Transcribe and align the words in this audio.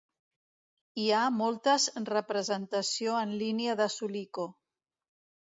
Hi 1.01 1.03
ha 1.17 1.19
moltes 1.41 1.85
representació 2.07 3.19
en 3.27 3.37
línia 3.43 3.79
de 3.83 3.89
Suliko. 3.99 4.49